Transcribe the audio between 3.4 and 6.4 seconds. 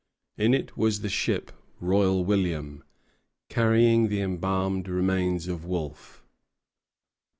carrying the embalmed remains of Wolfe.